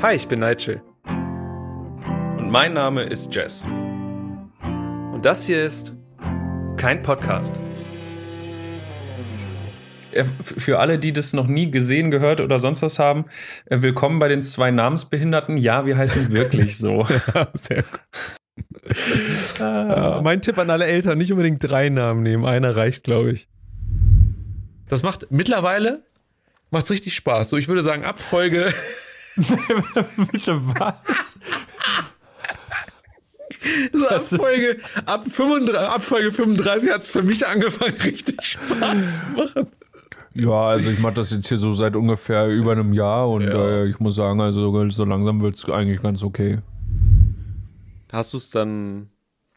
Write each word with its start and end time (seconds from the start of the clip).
Hi, 0.00 0.14
ich 0.14 0.28
bin 0.28 0.38
Nigel. 0.38 0.80
Und 1.08 2.52
mein 2.52 2.72
Name 2.72 3.02
ist 3.02 3.34
Jess. 3.34 3.66
Und 4.62 5.22
das 5.22 5.44
hier 5.44 5.64
ist 5.64 5.92
kein 6.76 7.02
Podcast. 7.02 7.52
Für 10.40 10.78
alle, 10.78 11.00
die 11.00 11.12
das 11.12 11.32
noch 11.32 11.48
nie 11.48 11.72
gesehen, 11.72 12.12
gehört 12.12 12.40
oder 12.40 12.60
sonst 12.60 12.80
was 12.82 13.00
haben, 13.00 13.24
äh, 13.66 13.82
willkommen 13.82 14.20
bei 14.20 14.28
den 14.28 14.44
zwei 14.44 14.70
Namensbehinderten. 14.70 15.56
Ja, 15.56 15.84
wir 15.84 15.96
heißen 15.96 16.30
wirklich 16.30 16.78
so. 16.78 17.04
ja, 17.34 17.48
sehr 17.54 17.82
gut. 17.82 19.60
ah. 19.60 20.20
mein 20.22 20.40
Tipp 20.40 20.58
an 20.58 20.70
alle 20.70 20.86
Eltern, 20.86 21.18
nicht 21.18 21.32
unbedingt 21.32 21.58
drei 21.68 21.88
Namen 21.88 22.22
nehmen. 22.22 22.44
Einer 22.44 22.76
reicht, 22.76 23.02
glaube 23.02 23.32
ich. 23.32 23.48
Das 24.88 25.02
macht 25.02 25.26
mittlerweile 25.30 26.04
macht's 26.70 26.92
richtig 26.92 27.16
Spaß. 27.16 27.48
So, 27.50 27.56
ich 27.56 27.66
würde 27.66 27.82
sagen, 27.82 28.04
ab 28.04 28.20
Folge. 28.20 28.72
Bitte 30.32 30.60
was? 30.78 31.38
So 33.92 34.08
ab 34.08 34.22
Folge, 34.22 34.78
ab, 35.06 35.24
35, 35.28 35.80
ab 35.80 36.02
Folge 36.02 36.32
35 36.32 36.90
hat 36.90 37.02
es 37.02 37.08
für 37.08 37.22
mich 37.22 37.46
angefangen, 37.46 37.94
richtig 38.04 38.36
Spaß 38.40 39.18
zu 39.18 39.24
machen. 39.36 39.66
Ja, 40.34 40.68
also 40.68 40.90
ich 40.90 41.00
mache 41.00 41.14
das 41.14 41.30
jetzt 41.30 41.48
hier 41.48 41.58
so 41.58 41.72
seit 41.72 41.96
ungefähr 41.96 42.48
über 42.48 42.72
einem 42.72 42.92
Jahr 42.92 43.28
und 43.28 43.42
ja. 43.42 43.68
äh, 43.68 43.88
ich 43.88 43.98
muss 43.98 44.14
sagen, 44.14 44.40
also 44.40 44.88
so 44.90 45.04
langsam 45.04 45.42
wird 45.42 45.56
es 45.56 45.64
eigentlich 45.68 46.02
ganz 46.02 46.22
okay. 46.22 46.58
Hast 48.12 48.32
du 48.32 48.36
es 48.36 48.50
dann 48.50 49.08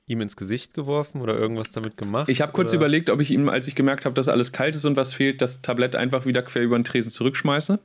ihm 0.08 0.22
ins 0.22 0.36
Gesicht 0.36 0.74
geworfen 0.74 1.22
oder 1.22 1.38
irgendwas 1.38 1.72
damit 1.72 1.98
gemacht? 1.98 2.30
Ich 2.30 2.42
habe 2.42 2.52
kurz 2.52 2.74
überlegt, 2.74 3.10
ob 3.10 3.22
ich 3.22 3.32
ihm, 3.32 3.48
als 3.48 3.68
ich 3.68 3.76
gemerkt 3.76 4.06
habe, 4.06 4.16
dass 4.16 4.28
alles 4.28 4.52
kalt 4.52 4.76
ist 4.76 4.86
und 4.86 4.98
was 4.98 5.14
fehlt, 5.14 5.42
das 5.42 5.62
Tablett 5.62 5.96
einfach 5.96 6.26
wieder 6.26 6.42
quer 6.42 6.64
über 6.64 6.78
den 6.78 6.84
Tresen 6.84 7.12
zurückschmeiße. 7.12 7.80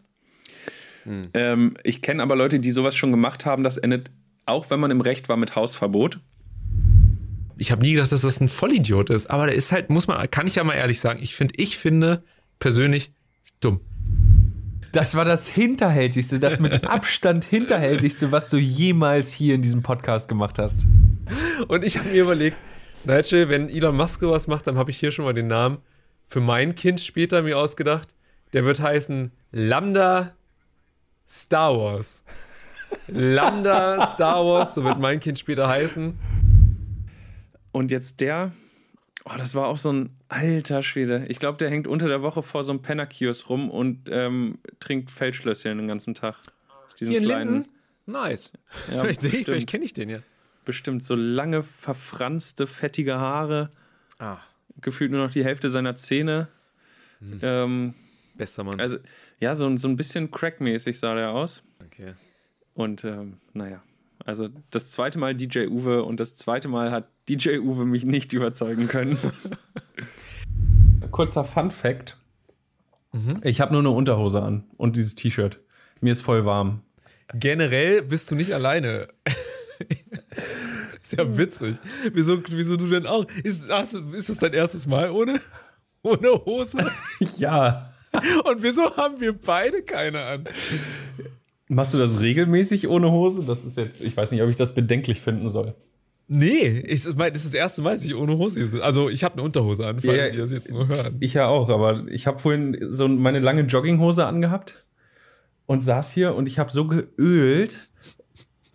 Hm. 1.06 1.23
Ähm, 1.34 1.77
ich 1.84 2.02
kenne 2.02 2.23
aber 2.23 2.37
Leute, 2.37 2.60
die 2.60 2.70
sowas 2.70 2.95
schon 2.95 3.10
gemacht 3.10 3.47
haben. 3.47 3.62
Das 3.62 3.77
endet, 3.77 4.10
auch 4.45 4.70
wenn 4.70 4.80
man 4.80 4.91
im 4.91 5.00
Recht 5.00 5.28
war, 5.28 5.36
mit 5.36 5.55
Hausverbot. 5.55 6.20
Ich 7.56 7.70
habe 7.70 7.83
nie 7.83 7.92
gedacht, 7.92 8.12
dass 8.12 8.20
das 8.20 8.41
ein 8.41 8.48
Vollidiot 8.48 9.08
ist. 9.08 9.30
Aber 9.30 9.47
der 9.47 9.55
ist 9.55 9.72
halt, 9.72 9.89
muss 9.89 10.06
man, 10.08 10.30
kann 10.30 10.47
ich 10.47 10.56
ja 10.56 10.64
mal 10.64 10.75
ehrlich 10.75 11.00
sagen, 11.00 11.20
ich 11.22 11.34
finde, 11.34 11.55
ich 11.56 11.78
finde 11.78 12.22
persönlich 12.58 13.12
dumm. 13.61 13.80
Das 14.92 15.14
war 15.14 15.25
das 15.25 15.47
Hinterhältigste, 15.47 16.41
das 16.41 16.58
mit 16.58 16.84
Abstand 16.86 17.45
Hinterhältigste, 17.45 18.33
was 18.33 18.50
du 18.50 18.56
jemals 18.56 19.30
hier 19.30 19.55
in 19.55 19.62
diesem 19.62 19.83
Podcast 19.83 20.28
gemacht 20.28 20.58
hast. 20.58 20.86
Und 21.69 21.84
ich 21.84 21.98
habe 21.98 22.08
mir 22.08 22.23
überlegt, 22.23 22.56
Nigel, 23.05 23.48
wenn 23.48 23.69
Elon 23.69 23.97
Musk 23.97 24.23
was 24.23 24.48
macht, 24.48 24.67
dann 24.67 24.77
habe 24.77 24.91
ich 24.91 24.98
hier 24.98 25.12
schon 25.12 25.25
mal 25.25 25.34
den 25.34 25.47
Namen 25.47 25.78
für 26.27 26.41
mein 26.41 26.75
Kind 26.75 27.00
später 27.00 27.42
mir 27.42 27.58
ausgedacht. 27.58 28.14
Der 28.52 28.64
wird 28.64 28.80
heißen 28.80 29.33
Lambda 29.52 30.34
Star 31.28 31.77
Wars. 31.77 32.22
Lambda 33.08 34.06
Star 34.14 34.44
Wars, 34.44 34.74
so 34.74 34.84
wird 34.84 34.98
mein 34.98 35.20
Kind 35.20 35.38
später 35.38 35.68
heißen. 35.68 36.18
Und 37.72 37.91
jetzt 37.91 38.20
der, 38.20 38.52
oh, 39.24 39.36
das 39.36 39.55
war 39.55 39.66
auch 39.66 39.77
so 39.77 39.92
ein 39.92 40.10
alter 40.28 40.83
Schwede. 40.83 41.27
Ich 41.28 41.38
glaube, 41.38 41.58
der 41.58 41.70
hängt 41.70 41.86
unter 41.86 42.08
der 42.08 42.22
Woche 42.22 42.42
vor 42.42 42.64
so 42.64 42.72
einem 42.72 42.83
Pennerkiosk 42.83 43.48
rum 43.48 43.70
und 43.70 44.08
ähm, 44.10 44.58
trinkt 44.80 45.10
Feldschlösschen 45.10 45.77
den 45.77 45.88
ganzen 45.88 46.14
Tag. 46.14 46.36
Aus 46.86 46.94
diesem 46.94 47.12
Hier 47.12 47.20
kleinen. 47.20 47.52
Linden? 47.52 47.68
Nice. 48.06 48.52
Ja, 48.90 49.00
vielleicht 49.02 49.20
sehe 49.20 49.33
ich, 49.33 49.44
vielleicht 49.44 49.68
kenne 49.68 49.84
ich 49.84 49.92
den 49.92 50.08
ja. 50.08 50.18
Bestimmt 50.64 51.05
so 51.05 51.14
lange, 51.14 51.62
verfranste, 51.62 52.66
fettige 52.66 53.16
Haare. 53.16 53.70
Ah. 54.18 54.38
Gefühlt 54.80 55.12
nur 55.12 55.24
noch 55.24 55.33
die 55.33 55.44
Hälfte 55.44 55.70
seiner 55.70 55.96
Zähne. 55.96 56.48
Hm. 57.20 57.40
Ähm, 57.42 57.94
Bester 58.37 58.65
Mann. 58.65 58.81
Also, 58.81 58.98
ja, 59.41 59.55
so, 59.55 59.75
so 59.77 59.89
ein 59.89 59.97
bisschen 59.97 60.31
crackmäßig 60.31 60.98
sah 60.98 61.15
der 61.15 61.31
aus. 61.31 61.62
Okay. 61.84 62.15
Und 62.75 63.05
ähm, 63.05 63.39
naja, 63.55 63.83
also 64.25 64.48
das 64.70 64.91
zweite 64.91 65.19
Mal 65.19 65.34
DJ 65.34 65.67
Uwe 65.67 66.03
und 66.03 66.20
das 66.20 66.34
zweite 66.34 66.69
Mal 66.69 66.91
hat 66.91 67.09
DJ 67.29 67.59
Uwe 67.59 67.84
mich 67.84 68.05
nicht 68.05 68.33
überzeugen 68.33 68.89
können. 68.89 69.19
Kurzer 71.11 71.45
Fun 71.45 71.70
Fact. 71.70 72.19
Mhm. 73.13 73.41
Ich 73.42 73.61
habe 73.61 73.73
nur 73.73 73.80
eine 73.80 73.91
Unterhose 73.91 74.42
an 74.42 74.64
und 74.77 74.96
dieses 74.96 75.14
T-Shirt. 75.14 75.61
Mir 76.01 76.13
ist 76.13 76.20
voll 76.20 76.45
warm. 76.45 76.83
Generell 77.35 78.02
bist 78.02 78.30
du 78.30 78.35
nicht 78.35 78.52
alleine. 78.52 79.08
ist 81.02 81.13
ja 81.17 81.39
witzig. 81.39 81.79
Wieso, 82.13 82.42
wieso 82.51 82.77
du 82.77 82.89
denn 82.89 83.07
auch? 83.07 83.25
Ist, 83.42 83.69
hast, 83.70 83.95
ist 83.95 84.29
das 84.29 84.39
dein 84.39 84.52
erstes 84.52 84.86
Mal 84.86 85.11
ohne, 85.11 85.41
ohne 86.02 86.45
Hose? 86.45 86.91
ja. 87.36 87.92
Und 88.44 88.62
wieso 88.62 88.96
haben 88.96 89.20
wir 89.20 89.32
beide 89.32 89.82
keine 89.82 90.22
an? 90.22 90.48
Machst 91.68 91.94
du 91.94 91.98
das 91.98 92.20
regelmäßig 92.20 92.88
ohne 92.88 93.10
Hose? 93.10 93.44
Das 93.44 93.64
ist 93.64 93.77
jetzt, 93.77 94.00
ich 94.00 94.16
weiß 94.16 94.30
nicht, 94.32 94.42
ob 94.42 94.48
ich 94.48 94.56
das 94.56 94.74
bedenklich 94.74 95.20
finden 95.20 95.48
soll. 95.48 95.74
Nee, 96.28 96.82
ich, 96.86 97.04
das 97.04 97.14
ist 97.14 97.46
das 97.46 97.54
erste 97.54 97.82
Mal, 97.82 97.94
dass 97.94 98.04
ich 98.04 98.14
ohne 98.14 98.36
Hose 98.36 98.60
sitze. 98.60 98.82
Also 98.82 99.08
ich 99.08 99.22
habe 99.22 99.34
eine 99.34 99.42
Unterhose 99.42 99.86
an, 99.86 100.00
falls 100.00 100.16
ja, 100.16 100.30
die 100.30 100.38
das 100.38 100.50
jetzt 100.50 100.70
nur 100.70 100.88
hören. 100.88 101.16
Ich 101.20 101.34
ja 101.34 101.46
auch, 101.46 101.68
aber 101.68 102.04
ich 102.08 102.27
habe 102.27 102.40
vorhin 102.40 102.77
so 102.90 103.06
meine 103.06 103.38
lange 103.38 103.62
Jogginghose 103.62 104.27
angehabt 104.27 104.86
und 105.66 105.84
saß 105.84 106.10
hier 106.12 106.34
und 106.34 106.48
ich 106.48 106.58
habe 106.58 106.72
so 106.72 106.86
geölt 106.88 107.90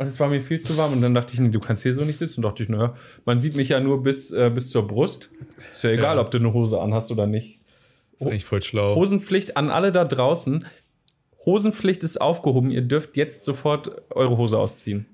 und 0.02 0.08
es 0.08 0.19
war 0.19 0.29
mir 0.29 0.41
viel 0.41 0.59
zu 0.59 0.78
warm 0.78 0.94
und 0.94 1.02
dann 1.02 1.13
dachte 1.13 1.34
ich, 1.35 1.40
nee, 1.40 1.50
du 1.50 1.59
kannst 1.59 1.84
hier 1.84 1.94
so 1.94 2.03
nicht 2.03 2.18
sitzen. 2.18 2.40
Und 2.40 2.50
dachte 2.50 2.63
ich, 2.63 2.69
naja, 2.69 2.96
man 3.25 3.40
sieht 3.40 3.56
mich 3.56 3.69
ja 3.69 3.79
nur 3.79 4.02
bis, 4.02 4.31
äh, 4.31 4.50
bis 4.50 4.72
zur 4.72 4.88
Brust. 4.88 5.29
Ist 5.73 5.84
ja 5.84 5.91
egal, 5.91 6.16
ja. 6.16 6.22
ob 6.23 6.31
du 6.31 6.40
eine 6.40 6.53
Hose 6.53 6.81
anhast 6.81 7.12
oder 7.12 7.28
nicht. 7.28 7.59
Ist 8.20 8.26
eigentlich 8.28 8.46
voll 8.46 8.62
schlau. 8.62 8.96
Hosenpflicht 8.96 9.58
an 9.58 9.70
alle 9.70 9.92
da 9.92 10.04
draußen. 10.04 10.66
Hosenpflicht 11.46 12.04
ist 12.04 12.22
aufgehoben. 12.22 12.72
Ihr 12.72 12.82
dürft 12.82 13.18
jetzt 13.18 13.46
sofort 13.46 14.12
eure 14.12 14.38
Hose 14.38 14.58
ausziehen. 14.58 15.08